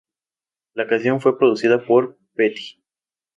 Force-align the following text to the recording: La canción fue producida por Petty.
La 0.73 0.87
canción 0.87 1.21
fue 1.21 1.37
producida 1.37 1.85
por 1.85 2.17
Petty. 2.33 2.81